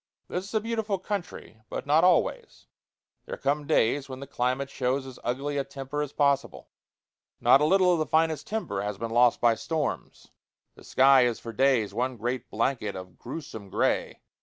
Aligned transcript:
This 0.29 0.45
is 0.45 0.53
a 0.55 0.59
beautiful 0.59 0.97
country, 0.97 1.61
but 1.69 1.85
not 1.85 2.03
always; 2.03 2.65
there 3.27 3.37
come 3.37 3.67
days 3.67 4.09
when 4.09 4.19
the 4.19 4.25
climate 4.25 4.71
shows 4.71 5.05
as 5.05 5.19
ugly 5.23 5.59
a 5.59 5.63
temper 5.63 6.01
as 6.01 6.11
possible. 6.11 6.69
Not 7.39 7.61
a 7.61 7.65
little 7.65 7.93
of 7.93 7.99
the 7.99 8.07
finest 8.07 8.47
timber 8.47 8.81
has 8.81 8.97
been 8.97 9.11
lost 9.11 9.39
by 9.39 9.53
storms. 9.53 10.29
The 10.73 10.83
sky 10.83 11.25
is 11.25 11.37
for 11.39 11.53
days 11.53 11.93
one 11.93 12.17
great 12.17 12.49
blanket 12.49 12.95
of 12.95 13.19
grewsome 13.19 13.69
gray. 13.69 14.21